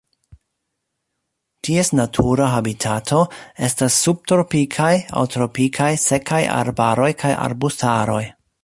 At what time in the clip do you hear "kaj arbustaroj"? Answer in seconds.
7.23-8.23